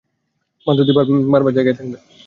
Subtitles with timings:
[0.67, 0.91] মা, ধুতি
[1.31, 1.97] বরাবর জায়গায় থাকবে।